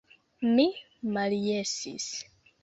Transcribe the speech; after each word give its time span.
Mi 0.53 0.65
maljesis. 1.17 2.09